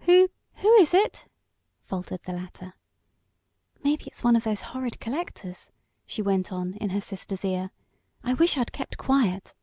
"Who 0.00 0.28
who 0.56 0.70
is 0.74 0.92
it?" 0.92 1.26
faltered 1.80 2.24
the 2.24 2.34
latter. 2.34 2.74
"Maybe 3.82 4.04
it's 4.08 4.22
one 4.22 4.36
of 4.36 4.44
those 4.44 4.60
horrid 4.60 5.00
collectors," 5.00 5.70
she 6.04 6.20
went 6.20 6.52
on, 6.52 6.74
in 6.74 6.90
her 6.90 7.00
sister's 7.00 7.46
ear. 7.46 7.70
"I 8.22 8.34
wish 8.34 8.58
I'd 8.58 8.72
kept 8.74 8.98
quiet." 8.98 9.54